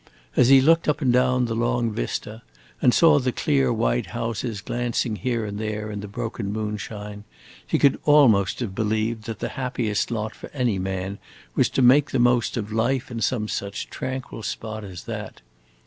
[0.35, 2.41] As he looked up and down the long vista,
[2.81, 7.23] and saw the clear white houses glancing here and there in the broken moonshine,
[7.67, 11.19] he could almost have believed that the happiest lot for any man
[11.53, 15.41] was to make the most of life in some such tranquil spot as that.